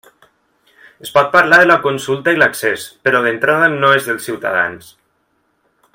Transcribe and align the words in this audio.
Es 1.07 1.11
pot 1.17 1.29
parlar 1.35 1.59
de 1.63 1.67
la 1.73 1.75
consulta 1.83 2.33
i 2.37 2.41
l'accés, 2.43 2.85
però 3.09 3.23
d'entrada 3.27 3.71
no 3.85 3.93
és 3.99 4.09
dels 4.09 4.29
ciutadans. 4.31 4.93